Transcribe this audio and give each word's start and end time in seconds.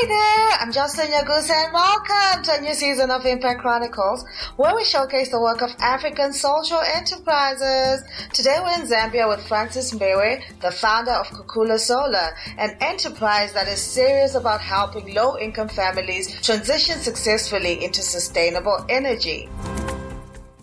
Hi 0.00 0.06
there, 0.06 0.58
I'm 0.60 0.70
Jocelyn 0.70 1.08
Yagusa 1.08 1.50
and 1.50 1.72
welcome 1.72 2.44
to 2.44 2.56
a 2.56 2.60
new 2.60 2.72
season 2.72 3.10
of 3.10 3.26
Impact 3.26 3.60
Chronicles 3.60 4.24
where 4.54 4.72
we 4.76 4.84
showcase 4.84 5.28
the 5.32 5.40
work 5.40 5.60
of 5.60 5.70
African 5.80 6.32
social 6.32 6.78
enterprises. 6.78 8.04
Today 8.32 8.58
we're 8.62 8.80
in 8.80 8.86
Zambia 8.86 9.28
with 9.28 9.44
Francis 9.48 9.92
Mbewe, 9.92 10.60
the 10.60 10.70
founder 10.70 11.10
of 11.10 11.26
Kukula 11.26 11.80
Solar, 11.80 12.28
an 12.58 12.76
enterprise 12.80 13.52
that 13.54 13.66
is 13.66 13.82
serious 13.82 14.36
about 14.36 14.60
helping 14.60 15.12
low-income 15.14 15.68
families 15.68 16.40
transition 16.42 17.00
successfully 17.00 17.84
into 17.84 18.00
sustainable 18.00 18.86
energy. 18.88 19.48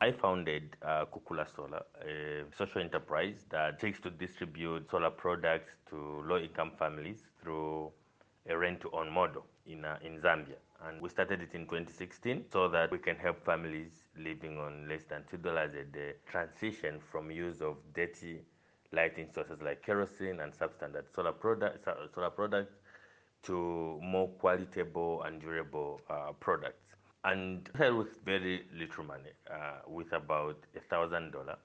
I 0.00 0.12
founded 0.12 0.76
uh, 0.86 1.06
Kukula 1.06 1.46
Solar, 1.56 1.82
a 2.00 2.44
social 2.56 2.80
enterprise 2.80 3.34
that 3.50 3.80
seeks 3.80 3.98
to 4.02 4.10
distribute 4.10 4.88
solar 4.88 5.10
products 5.10 5.70
to 5.90 6.22
low-income 6.28 6.74
families 6.78 7.18
through 7.42 7.90
a 8.48 8.56
rent-to-own 8.56 9.10
model 9.10 9.44
in, 9.66 9.84
uh, 9.84 9.98
in 10.02 10.18
Zambia. 10.20 10.56
And 10.86 11.00
we 11.00 11.08
started 11.08 11.40
it 11.40 11.54
in 11.54 11.62
2016 11.62 12.44
so 12.52 12.68
that 12.68 12.90
we 12.90 12.98
can 12.98 13.16
help 13.16 13.44
families 13.44 14.04
living 14.18 14.58
on 14.58 14.88
less 14.88 15.04
than 15.04 15.22
$2 15.32 15.80
a 15.80 15.84
day 15.84 16.12
transition 16.26 17.00
from 17.10 17.30
use 17.30 17.60
of 17.60 17.76
dirty 17.94 18.42
lighting 18.92 19.28
sources 19.34 19.60
like 19.62 19.82
kerosene 19.82 20.40
and 20.40 20.52
substandard 20.52 21.04
solar, 21.14 21.32
product, 21.32 21.84
solar 22.14 22.30
products 22.30 22.74
to 23.42 23.98
more 24.02 24.28
qualitable 24.42 25.26
and 25.26 25.40
durable 25.40 26.00
uh, 26.10 26.32
products. 26.40 26.94
And 27.24 27.68
started 27.74 27.96
with 27.96 28.24
very 28.24 28.66
little 28.76 29.04
money, 29.04 29.30
uh, 29.50 29.80
with 29.88 30.12
about 30.12 30.58
a 30.76 30.80
thousand 30.80 31.32
dollar, 31.32 31.56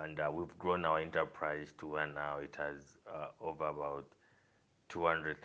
and 0.00 0.18
uh, 0.18 0.30
we've 0.32 0.56
grown 0.58 0.84
our 0.84 0.98
enterprise 0.98 1.68
to 1.78 1.86
where 1.86 2.06
now 2.06 2.38
it 2.38 2.56
has 2.56 2.96
uh, 3.12 3.28
over 3.40 3.68
about 3.68 4.06
two 4.94 5.06
hundred 5.06 5.36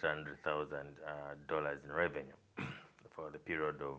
thousand 0.44 0.96
uh, 1.08 1.34
dollars 1.48 1.80
in 1.84 1.92
revenue 1.92 2.38
for 3.16 3.32
the 3.32 3.40
period 3.40 3.82
of 3.82 3.98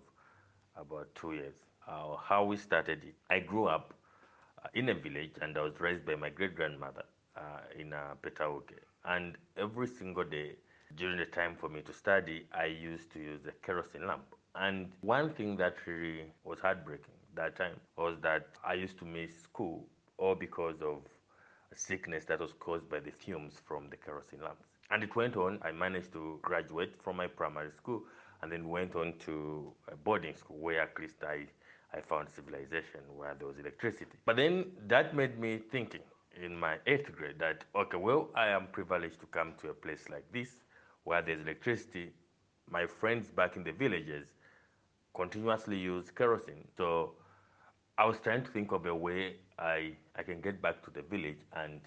about 0.77 1.09
two 1.17 1.33
years. 1.34 1.57
Uh, 1.89 2.17
how 2.17 2.45
we 2.45 2.57
started 2.57 3.03
it, 3.05 3.15
I 3.31 3.41
grew 3.41 3.67
up 3.67 3.92
uh, 4.65 4.69
in 4.75 4.89
a 4.91 4.95
village 4.95 5.33
and 5.42 5.59
I 5.59 5.62
was 5.62 5.81
raised 5.81 6.07
by 6.07 6.15
my 6.15 6.31
great 6.31 6.55
grandmother 6.55 7.03
in 7.79 7.92
uh, 7.92 8.15
Petauke. 8.23 8.79
And 9.05 9.37
every 9.57 9.89
single 9.89 10.25
day 10.25 10.53
during 10.97 11.19
the 11.19 11.27
time 11.27 11.57
for 11.61 11.69
me 11.69 11.81
to 11.83 11.92
study, 11.92 12.47
I 12.53 12.67
used 12.67 13.11
to 13.14 13.19
use 13.19 13.41
a 13.47 13.53
kerosene 13.67 14.07
lamp. 14.07 14.35
And 14.55 14.92
one 15.01 15.35
thing 15.35 15.57
that 15.57 15.75
really 15.87 16.27
was 16.45 16.61
heartbreaking 16.61 17.14
that 17.35 17.57
time 17.57 17.81
was 17.97 18.17
that 18.23 18.48
I 18.64 18.75
used 18.75 18.98
to 19.01 19.05
miss 19.05 19.37
school 19.42 19.87
all 20.19 20.35
because 20.37 20.81
of 20.83 20.98
a 21.73 21.77
sickness 21.77 22.25
that 22.27 22.41
was 22.41 22.53
caused 22.61 22.89
by 22.89 23.01
the 23.01 23.11
fumes 23.12 23.55
from 23.67 23.89
the 23.91 23.97
kerosene 23.97 24.42
lamps. 24.42 24.70
And 24.91 25.02
it 25.02 25.14
went 25.14 25.36
on. 25.36 25.58
I 25.62 25.72
managed 25.72 26.12
to 26.12 26.38
graduate 26.42 26.94
from 27.02 27.16
my 27.16 27.27
primary 27.27 27.70
school 27.70 28.02
and 28.42 28.50
then 28.50 28.69
went 28.69 28.94
on 28.96 29.14
to 29.27 29.72
a 29.92 29.96
boarding 29.96 30.34
school 30.34 30.58
where 30.58 30.80
at 30.83 30.98
least 30.98 31.16
I, 31.22 31.46
I 31.96 32.00
found 32.00 32.28
civilization 32.34 33.00
where 33.16 33.34
there 33.34 33.46
was 33.46 33.58
electricity. 33.58 34.16
But 34.24 34.36
then 34.36 34.66
that 34.88 35.14
made 35.14 35.38
me 35.38 35.61
thinking 35.70 36.00
in 36.42 36.56
my 36.58 36.77
eighth 36.86 37.14
grade 37.16 37.38
that, 37.38 37.64
okay, 37.74 37.96
well, 37.96 38.28
I 38.34 38.48
am 38.48 38.68
privileged 38.72 39.20
to 39.20 39.27
come 39.27 39.52
to 39.61 39.68
a 39.68 39.74
place 39.74 40.05
like 40.11 40.24
this 40.33 40.48
where 41.05 41.22
there's 41.22 41.41
electricity. 41.41 42.11
My 42.70 42.86
friends 42.86 43.30
back 43.30 43.56
in 43.56 43.64
the 43.64 43.72
villages 43.72 44.28
continuously 45.14 45.77
use 45.77 46.11
kerosene. 46.11 46.66
So 46.77 47.14
I 47.98 48.06
was 48.06 48.18
trying 48.22 48.44
to 48.44 48.50
think 48.50 48.72
of 48.72 48.86
a 48.86 48.94
way 48.94 49.36
I, 49.58 49.92
I 50.16 50.22
can 50.22 50.41
get 50.41 50.62
back 50.62 50.83
to 50.84 50.91
the 50.91 51.02
village 51.02 51.41
and 51.55 51.80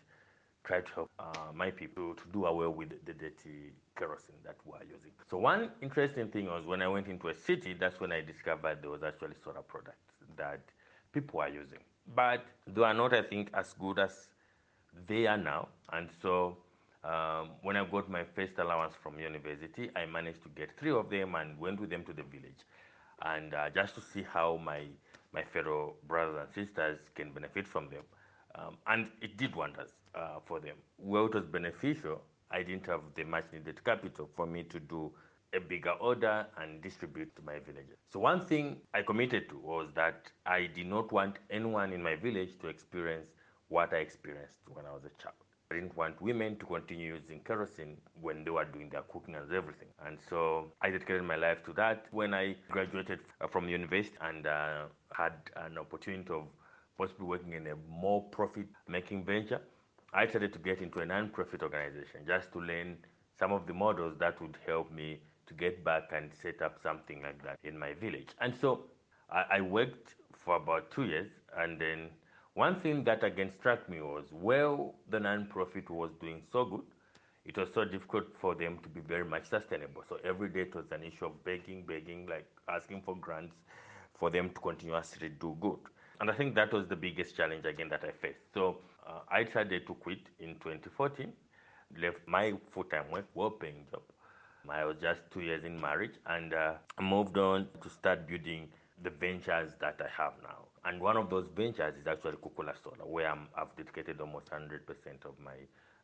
try 0.64 0.81
to 0.81 0.92
help 0.94 1.09
uh, 1.19 1.52
my 1.53 1.69
people 1.72 2.14
to 2.16 2.23
do 2.31 2.45
away 2.45 2.67
with 2.67 2.89
the 3.06 3.14
dirty 3.14 3.73
kerosene 3.97 4.36
that 4.45 4.56
we 4.66 4.73
are 4.73 4.83
using. 4.83 5.11
So 5.30 5.38
one 5.38 5.72
interesting 5.81 6.30
thing 6.30 6.45
was 6.45 6.66
when 6.66 6.81
I 6.81 6.88
went 6.88 7.08
into 7.08 7.28
a 7.28 7.36
city, 7.36 7.75
that's 7.78 8.00
when 8.00 8.11
I 8.11 8.22
discovered 8.22 8.80
there 8.81 8.89
was 8.89 9.03
actually 9.03 9.36
solar 9.44 9.61
products 9.61 10.14
that 10.38 10.61
people 11.11 11.42
are 11.42 11.49
using. 11.49 11.80
But 12.15 12.45
they 12.67 12.82
are 12.82 12.93
not, 12.93 13.14
I 13.14 13.21
think, 13.23 13.49
as 13.54 13.73
good 13.80 13.99
as 13.99 14.27
they 15.08 15.27
are 15.27 15.37
now. 15.37 15.70
And 15.92 16.10
so 16.21 16.58
um, 17.04 17.52
when 17.61 17.76
I 17.76 17.86
got 17.86 18.10
my 18.10 18.23
first 18.36 18.58
allowance 18.58 18.93
from 19.02 19.20
university, 19.20 19.89
I 19.95 20.05
managed 20.05 20.43
to 20.43 20.49
get 20.49 20.70
three 20.80 20.92
of 20.92 21.10
them 21.10 21.36
and 21.36 21.60
went 21.60 21.80
with 21.80 21.89
them 21.89 22.04
to 22.05 22.14
the 22.14 22.23
village. 22.23 22.64
And 23.21 23.54
uh, 23.54 23.70
just 23.70 23.95
to 23.95 24.02
see 24.02 24.23
how 24.23 24.60
my, 24.64 24.83
my 25.33 25.43
fellow 25.43 25.95
brothers 26.08 26.37
and 26.42 26.67
sisters 26.67 26.99
can 27.16 27.32
benefit 27.32 27.67
from 27.67 27.89
them. 27.89 28.04
Um, 28.55 28.77
and 28.87 29.08
it 29.21 29.37
did 29.37 29.55
wonders 29.55 29.89
uh, 30.15 30.39
for 30.45 30.59
them. 30.59 30.75
Where 30.97 31.25
it 31.25 31.33
was 31.33 31.45
beneficial, 31.45 32.21
I 32.52 32.61
didn't 32.64 32.86
have 32.87 33.02
the 33.15 33.23
much 33.23 33.45
needed 33.52 33.83
capital 33.83 34.30
for 34.36 34.45
me 34.45 34.64
to 34.64 34.80
do 34.80 35.11
a 35.55 35.59
bigger 35.59 35.91
order 35.91 36.45
and 36.58 36.81
distribute 36.81 37.36
to 37.36 37.42
my 37.43 37.59
villages. 37.59 37.97
So 38.11 38.19
one 38.19 38.45
thing 38.45 38.77
I 38.93 39.02
committed 39.03 39.49
to 39.49 39.58
was 39.58 39.89
that 39.95 40.31
I 40.45 40.67
did 40.67 40.87
not 40.87 41.11
want 41.11 41.37
anyone 41.49 41.93
in 41.93 42.02
my 42.02 42.15
village 42.15 42.58
to 42.61 42.67
experience 42.67 43.27
what 43.69 43.93
I 43.93 43.97
experienced 43.97 44.58
when 44.67 44.86
I 44.86 44.92
was 44.93 45.03
a 45.05 45.21
child. 45.21 45.36
I 45.71 45.75
didn't 45.75 45.95
want 45.97 46.21
women 46.21 46.58
to 46.58 46.65
continue 46.65 47.13
using 47.15 47.39
kerosene 47.39 47.97
when 48.21 48.43
they 48.43 48.52
were 48.52 48.65
doing 48.65 48.89
their 48.89 49.02
cooking 49.02 49.36
and 49.36 49.52
everything. 49.52 49.87
And 50.05 50.19
so 50.30 50.71
I 50.81 50.92
dedicated 50.92 51.23
my 51.23 51.36
life 51.36 51.63
to 51.65 51.73
that. 51.73 52.05
When 52.11 52.33
I 52.33 52.55
graduated 52.69 53.19
from 53.52 53.69
university 53.69 54.15
and 54.21 54.45
uh, 54.45 54.83
had 55.15 55.33
an 55.55 55.77
opportunity 55.80 56.31
of 56.31 56.43
possibly 56.98 57.26
working 57.26 57.54
in 57.54 57.67
a 57.67 57.76
more 57.89 58.23
profit 58.30 58.67
making 58.87 59.26
venture, 59.26 59.61
I 60.14 60.27
started 60.27 60.54
to 60.54 60.59
get 60.59 60.80
into 60.81 60.99
a 60.99 61.05
non-profit 61.05 61.64
organization 61.64 62.21
just 62.27 62.52
to 62.54 62.59
learn 62.59 62.98
some 63.39 63.52
of 63.52 63.65
the 63.65 63.73
models 63.73 64.15
that 64.20 64.39
would 64.42 64.58
help 64.65 64.92
me 64.92 65.20
to 65.48 65.54
get 65.54 65.83
back 65.83 66.11
and 66.15 66.31
set 66.42 66.61
up 66.61 66.77
something 66.81 67.21
like 67.21 67.43
that 67.43 67.58
in 67.64 67.77
my 67.77 67.93
village. 67.93 68.30
And 68.39 68.54
so 68.55 68.86
I, 69.31 69.58
I 69.58 69.61
worked 69.61 70.15
for 70.45 70.55
about 70.55 70.92
two 70.92 71.05
years, 71.05 71.31
and 71.58 71.80
then 71.80 72.09
one 72.54 72.80
thing 72.81 73.04
that 73.05 73.23
again 73.23 73.52
struck 73.52 73.89
me 73.89 74.02
was, 74.02 74.25
well, 74.31 74.95
the 75.10 75.20
non-profit 75.20 75.89
was 75.89 76.11
doing 76.21 76.43
so 76.52 76.65
good, 76.65 76.83
it 77.45 77.58
was 77.58 77.70
so 77.73 77.83
difficult 77.83 78.25
for 78.39 78.55
them 78.55 78.77
to 78.83 78.89
be 78.89 79.02
very 79.02 79.25
much 79.25 79.49
sustainable. 79.49 80.04
So 80.08 80.17
every 80.23 80.49
day 80.49 80.61
it 80.61 80.75
was 80.75 80.86
an 80.92 81.04
issue 81.04 81.25
of 81.25 81.43
begging, 81.43 81.83
begging, 81.86 82.27
like 82.27 82.48
asking 82.70 83.02
for 83.02 83.15
grants 83.15 83.55
for 84.17 84.30
them 84.30 84.49
to 84.49 84.61
continuously 84.61 85.30
do 85.30 85.58
good. 85.60 85.80
And 86.23 86.32
I 86.32 86.36
think 86.36 86.56
that 86.56 86.72
was 86.72 86.88
the 86.88 86.95
biggest 86.95 87.36
challenge 87.36 87.66
again 87.66 87.89
that 87.89 88.06
I 88.06 88.11
faced. 88.11 88.54
So 88.54 88.78
uh, 89.06 89.20
I 89.30 89.44
decided 89.44 89.86
to 89.88 89.94
quit 89.94 90.20
in 90.39 90.54
2014, 90.64 91.34
left 92.02 92.20
my 92.28 92.54
full-time 92.72 93.11
work, 93.11 93.26
well-paying 93.34 93.88
job. 93.92 94.04
I 94.70 94.86
was 94.86 94.95
just 95.02 95.20
two 95.34 95.42
years 95.42 95.66
in 95.66 95.78
marriage 95.82 96.14
and 96.26 96.54
uh, 96.54 96.76
moved 97.02 97.38
on 97.38 97.67
to 97.82 97.89
start 97.89 98.26
building 98.26 98.70
the 99.04 99.10
ventures 99.10 99.73
that 99.82 100.00
I 100.00 100.08
have 100.23 100.32
now. 100.42 100.60
And 100.86 101.02
one 101.02 101.17
of 101.17 101.30
those 101.30 101.50
ventures 101.58 101.94
is 102.00 102.08
actually 102.08 102.38
Kukula 102.38 102.73
Solar, 102.82 103.05
where 103.05 103.28
i 103.30 103.36
have 103.58 103.76
dedicated 103.76 104.22
almost 104.22 104.45
100% 104.50 104.80
of 105.26 105.38
my, 105.44 105.58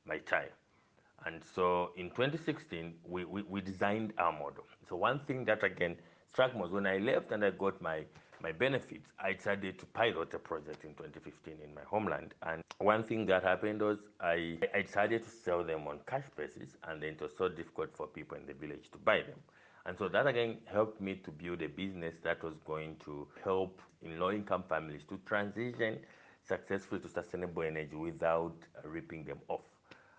my 0.05 0.17
time. 0.17 0.51
And 1.25 1.41
so 1.55 1.91
in 1.95 2.09
2016, 2.09 2.93
we, 3.07 3.23
we, 3.23 3.43
we, 3.43 3.61
designed 3.61 4.11
our 4.17 4.33
model. 4.33 4.65
So 4.89 4.97
one 4.97 5.21
thing 5.27 5.45
that 5.45 5.63
again 5.63 5.95
struck 6.33 6.53
me 6.53 6.59
was 6.59 6.71
when 6.71 6.87
I 6.87 6.97
left 6.97 7.31
and 7.31 7.45
I 7.45 7.51
got 7.51 7.81
my 7.81 8.03
my 8.41 8.51
benefits, 8.51 9.07
I 9.19 9.33
decided 9.33 9.79
to 9.79 9.85
pilot 9.87 10.33
a 10.33 10.39
project 10.39 10.83
in 10.83 10.91
2015 10.91 11.55
in 11.63 11.73
my 11.73 11.81
homeland. 11.85 12.33
And 12.43 12.63
one 12.79 13.03
thing 13.03 13.25
that 13.27 13.43
happened 13.43 13.81
was 13.81 13.99
I, 14.21 14.57
I 14.73 14.81
decided 14.81 15.25
to 15.25 15.29
sell 15.29 15.63
them 15.63 15.87
on 15.87 15.99
cash 16.07 16.25
basis, 16.35 16.77
and 16.87 17.01
then 17.01 17.09
it 17.09 17.21
was 17.21 17.31
so 17.37 17.49
difficult 17.49 17.95
for 17.95 18.07
people 18.07 18.37
in 18.37 18.45
the 18.45 18.53
village 18.53 18.89
to 18.91 18.97
buy 18.99 19.17
them. 19.17 19.39
And 19.85 19.97
so 19.97 20.07
that 20.09 20.27
again 20.27 20.57
helped 20.65 21.01
me 21.01 21.15
to 21.23 21.31
build 21.31 21.61
a 21.61 21.67
business 21.67 22.15
that 22.23 22.43
was 22.43 22.53
going 22.65 22.97
to 23.05 23.27
help 23.43 23.81
in 24.01 24.19
low 24.19 24.31
income 24.31 24.63
families 24.67 25.01
to 25.09 25.19
transition 25.25 25.99
successfully 26.47 27.01
to 27.01 27.09
sustainable 27.09 27.63
energy 27.63 27.95
without 27.95 28.55
ripping 28.83 29.23
them 29.23 29.39
off. 29.47 29.61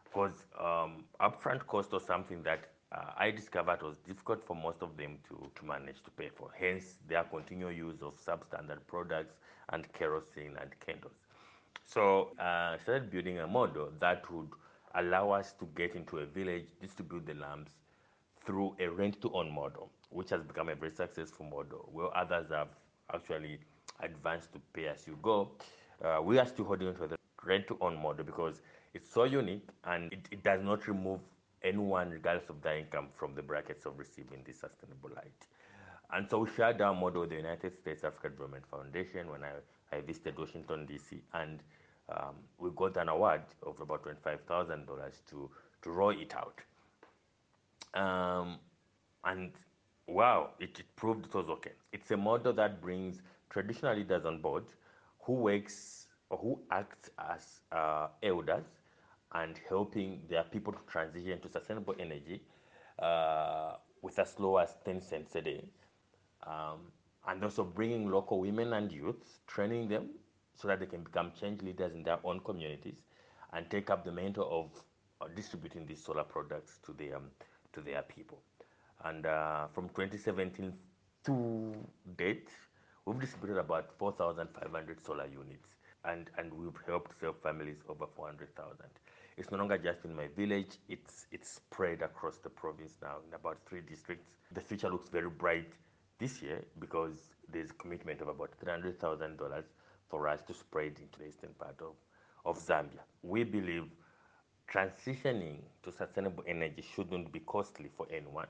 Because 0.04 0.44
um, 0.58 1.04
upfront 1.20 1.66
cost 1.66 1.92
was 1.92 2.04
something 2.04 2.42
that 2.42 2.70
uh, 2.92 3.12
I 3.16 3.31
discovered 3.31 3.75
it 3.75 3.82
was 3.84 3.96
difficult 3.98 4.44
for 4.44 4.56
most 4.56 4.82
of 4.82 4.96
them 4.96 5.19
to, 5.28 5.50
to 5.54 5.64
manage 5.64 6.02
to 6.04 6.10
pay 6.10 6.28
for. 6.28 6.50
Hence, 6.58 6.96
their 7.08 7.25
continual 7.25 7.70
use 7.70 8.02
of 8.02 8.14
substandard 8.16 8.81
products 8.87 9.37
and 9.69 9.90
kerosene 9.92 10.56
and 10.60 10.70
candles. 10.81 11.14
So 11.87 12.31
uh, 12.38 12.42
I 12.75 12.78
started 12.82 13.10
building 13.10 13.38
a 13.38 13.46
model 13.46 13.90
that 14.00 14.28
would 14.31 14.48
allow 14.94 15.31
us 15.31 15.52
to 15.60 15.69
get 15.76 15.94
into 15.94 16.19
a 16.19 16.26
village, 16.26 16.66
distribute 16.81 17.26
the 17.26 17.34
lamps 17.34 17.72
through 18.44 18.75
a 18.81 18.88
rent-to-own 18.88 19.52
model, 19.52 19.90
which 20.10 20.31
has 20.31 20.43
become 20.43 20.69
a 20.69 20.75
very 20.75 20.90
successful 20.90 21.46
model, 21.46 21.88
where 21.93 22.16
others 22.16 22.46
have 22.50 22.69
actually 23.14 23.58
advanced 24.00 24.52
to 24.52 24.60
pay 24.72 24.88
as 24.88 25.06
you 25.06 25.16
go. 25.22 25.50
Uh, 26.04 26.20
we 26.22 26.38
are 26.38 26.46
still 26.46 26.64
holding 26.64 26.88
on 26.88 26.94
to 26.96 27.06
the 27.06 27.16
rent-to-own 27.44 27.96
model 28.00 28.25
because 28.25 28.62
it's 28.94 29.10
so 29.10 29.25
unique 29.25 29.69
and 29.84 30.12
it, 30.12 30.28
it 30.31 30.43
does 30.43 30.62
not 30.62 30.86
remove 30.88 31.20
anyone, 31.62 32.10
regardless 32.10 32.48
of 32.50 32.62
their 32.62 32.78
income, 32.78 33.08
from 33.14 33.34
the 33.34 33.42
brackets 33.42 33.86
of 33.86 33.98
receiving 33.98 34.42
this 34.44 34.60
sustainable 34.60 35.10
light. 35.14 35.46
And 36.12 36.28
so 36.28 36.40
we 36.40 36.50
shared 36.50 36.80
our 36.80 36.94
model 36.94 37.22
with 37.22 37.30
the 37.30 37.36
United 37.36 37.74
States 37.76 38.04
Africa 38.04 38.30
Development 38.30 38.66
Foundation 38.66 39.30
when 39.30 39.44
I, 39.44 39.96
I 39.96 40.00
visited 40.00 40.38
Washington, 40.38 40.86
D.C., 40.86 41.22
and 41.34 41.62
um, 42.08 42.36
we 42.58 42.70
got 42.74 42.96
an 42.96 43.08
award 43.08 43.42
of 43.62 43.80
about 43.80 44.04
$25,000 44.04 44.86
to, 45.30 45.50
to 45.82 45.90
roll 45.90 46.10
it 46.10 46.34
out. 46.34 46.60
Um, 47.94 48.58
And 49.24 49.52
wow, 50.06 50.50
it, 50.60 50.78
it 50.80 50.96
proved 50.96 51.26
it 51.26 51.34
was 51.34 51.48
okay. 51.50 51.72
It's 51.92 52.10
a 52.10 52.16
model 52.16 52.52
that 52.54 52.80
brings 52.82 53.22
traditional 53.50 53.96
leaders 53.96 54.24
on 54.26 54.40
board 54.40 54.64
who 55.20 55.34
works 55.34 56.08
or 56.30 56.38
who 56.38 56.60
acts 56.70 57.10
as 57.18 57.62
uh, 57.72 58.08
elders 58.22 58.64
and 59.32 59.59
helping 59.69 60.21
their 60.29 60.43
people 60.44 60.73
to 60.73 60.79
transition 60.91 61.41
to 61.41 61.49
sustainable 61.49 61.94
energy 61.99 62.43
uh, 62.99 63.75
with 64.03 64.19
as 64.19 64.38
low 64.38 64.56
as 64.56 64.75
10 64.85 65.00
cents 65.00 65.35
a 65.37 65.43
day. 65.43 65.65
Um, 66.47 66.93
and 67.29 67.44
also 67.44 67.65
bringing 67.65 68.11
local 68.11 68.41
women 68.41 68.73
and 68.73 68.91
youth, 68.91 69.41
training 69.47 69.88
them 69.88 70.09
so 70.55 70.69
that 70.69 70.81
they 70.81 70.87
can 70.87 71.03
become 71.03 71.32
change 71.38 71.62
leaders 71.62 71.94
in 71.94 72.03
their 72.03 72.19
own 72.25 72.41
communities 72.41 73.03
and 73.53 73.69
take 73.71 73.91
up 73.91 74.05
the 74.05 74.12
mantle 74.12 74.49
of 74.50 74.85
uh, 75.21 75.31
distributing 75.35 75.87
these 75.87 76.03
solar 76.03 76.25
products 76.25 76.79
to 76.85 76.93
their, 76.93 77.17
um, 77.17 77.31
to 77.73 77.81
their 77.81 78.03
people. 78.03 78.41
And 79.05 79.27
uh, 79.27 79.67
from 79.69 79.88
2017 79.91 80.73
to 81.27 81.75
date, 82.17 82.49
we've 83.05 83.21
distributed 83.21 83.61
about 83.61 83.91
4,500 83.99 85.05
solar 85.05 85.27
units 85.27 85.69
and, 86.05 86.31
and 86.38 86.53
we've 86.53 86.79
helped 86.87 87.12
serve 87.21 87.37
families 87.43 87.77
over 87.88 88.06
400,000. 88.17 88.77
It's 89.37 89.50
no 89.50 89.59
longer 89.59 89.79
just 89.79 90.05
in 90.05 90.15
my 90.15 90.27
village, 90.37 90.77
it's, 90.88 91.27
it's 91.32 91.49
spread 91.50 92.03
across 92.03 92.37
the 92.38 92.50
province 92.50 92.97
now 93.03 93.17
in 93.27 93.35
about 93.35 93.59
three 93.69 93.81
districts. 93.81 94.27
The 94.53 94.61
future 94.61 94.91
looks 94.91 95.09
very 95.09 95.31
bright 95.31 95.73
this 96.19 96.43
year 96.43 96.62
because 96.79 97.15
there's 97.50 97.71
a 97.71 97.75
commitment 97.75 98.21
of 98.21 98.29
about 98.29 98.50
$300,000 98.65 99.62
for 100.09 100.29
us 100.29 100.43
to 100.43 100.55
spread 100.55 100.97
into 101.00 101.19
the 101.19 101.29
eastern 101.29 101.50
part 101.59 101.77
of, 101.81 101.94
of 102.44 102.59
Zambia. 102.59 103.00
We 103.23 103.44
believe 103.44 103.85
transitioning 104.73 105.59
to 105.82 105.93
sustainable 105.93 106.44
energy 106.47 106.85
shouldn't 106.94 107.32
be 107.32 107.41
costly 107.41 107.91
for 107.97 108.06
anyone, 108.12 108.47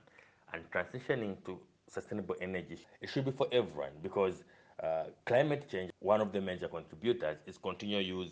and 0.52 0.62
transitioning 0.70 1.36
to 1.44 1.58
sustainable 1.88 2.36
energy 2.40 2.78
it 3.00 3.10
should 3.10 3.24
be 3.24 3.32
for 3.32 3.48
everyone 3.50 3.90
because 4.02 4.44
uh, 4.82 5.04
climate 5.26 5.68
change, 5.70 5.90
one 5.98 6.20
of 6.20 6.32
the 6.32 6.40
major 6.40 6.68
contributors, 6.68 7.36
is 7.46 7.58
continual 7.58 8.00
use 8.02 8.30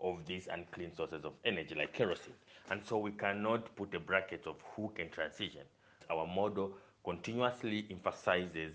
of 0.00 0.24
these 0.26 0.48
unclean 0.50 0.94
sources 0.94 1.24
of 1.24 1.32
energy 1.44 1.74
like 1.74 1.92
kerosene. 1.92 2.34
And 2.70 2.84
so 2.84 2.98
we 2.98 3.12
cannot 3.12 3.74
put 3.76 3.94
a 3.94 4.00
bracket 4.00 4.46
of 4.46 4.56
who 4.74 4.90
can 4.94 5.10
transition. 5.10 5.62
Our 6.10 6.26
model 6.26 6.72
continuously 7.04 7.86
emphasizes 7.90 8.72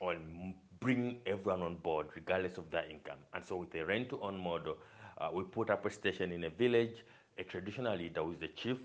on 0.00 0.54
bringing 0.80 1.18
everyone 1.26 1.62
on 1.62 1.76
board 1.76 2.06
regardless 2.14 2.58
of 2.58 2.70
their 2.70 2.84
income. 2.88 3.18
And 3.32 3.44
so 3.44 3.56
with 3.56 3.70
the 3.72 3.84
rent 3.84 4.10
to 4.10 4.20
own 4.20 4.38
model, 4.38 4.76
uh, 5.18 5.28
we 5.32 5.44
put 5.44 5.70
up 5.70 5.84
a 5.86 5.90
station 5.90 6.32
in 6.32 6.44
a 6.44 6.50
village, 6.50 7.04
a 7.38 7.44
traditional 7.44 7.96
leader 7.96 8.22
who 8.22 8.32
is 8.32 8.38
the 8.38 8.48
chief 8.48 8.78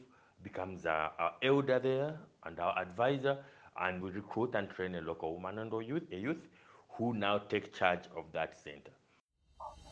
becomes 0.43 0.85
our, 0.85 1.11
our 1.19 1.33
elder 1.41 1.79
there 1.79 2.17
and 2.45 2.59
our 2.59 2.77
advisor, 2.79 3.37
and 3.81 4.01
we 4.01 4.09
recruit 4.11 4.55
and 4.55 4.69
train 4.69 4.95
a 4.95 5.01
local 5.01 5.33
woman 5.33 5.59
and 5.59 5.73
a 5.73 5.83
youth, 5.83 6.03
a 6.11 6.15
youth 6.15 6.47
who 6.91 7.13
now 7.13 7.37
take 7.37 7.73
charge 7.73 8.03
of 8.15 8.25
that 8.33 8.57
center. 8.57 8.91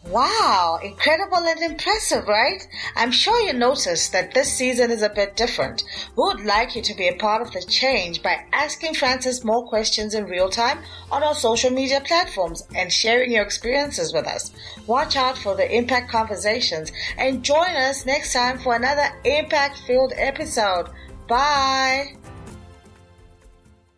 Wow, 0.05 0.79
incredible 0.81 1.37
and 1.37 1.61
impressive, 1.61 2.27
right? 2.27 2.65
I'm 2.95 3.11
sure 3.11 3.39
you 3.41 3.51
noticed 3.51 4.13
that 4.13 4.33
this 4.33 4.53
season 4.53 4.89
is 4.89 5.01
a 5.01 5.09
bit 5.09 5.35
different. 5.35 5.83
We 6.15 6.23
would 6.23 6.45
like 6.45 6.75
you 6.75 6.81
to 6.81 6.95
be 6.95 7.09
a 7.09 7.15
part 7.15 7.41
of 7.41 7.51
the 7.51 7.61
change 7.61 8.23
by 8.23 8.45
asking 8.53 8.93
Francis 8.93 9.43
more 9.43 9.67
questions 9.67 10.13
in 10.13 10.25
real 10.25 10.49
time 10.49 10.79
on 11.11 11.23
our 11.23 11.35
social 11.35 11.71
media 11.71 12.01
platforms 12.01 12.63
and 12.73 12.91
sharing 12.91 13.31
your 13.31 13.43
experiences 13.43 14.13
with 14.13 14.27
us. 14.27 14.51
Watch 14.85 15.17
out 15.17 15.37
for 15.37 15.55
the 15.55 15.69
impact 15.75 16.09
conversations 16.09 16.91
and 17.17 17.43
join 17.43 17.75
us 17.75 18.05
next 18.05 18.31
time 18.31 18.59
for 18.59 18.75
another 18.75 19.09
impact 19.25 19.79
filled 19.87 20.13
episode. 20.15 20.89
Bye. 21.27 22.16